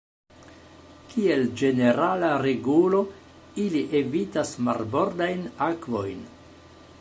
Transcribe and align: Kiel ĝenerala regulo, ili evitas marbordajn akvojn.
Kiel 1.09 1.43
ĝenerala 1.61 2.31
regulo, 2.45 3.03
ili 3.67 3.83
evitas 4.01 4.55
marbordajn 4.69 5.45
akvojn. 5.69 6.27